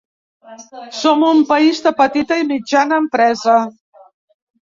[0.99, 3.59] Som un país de petita i mitjana empresa.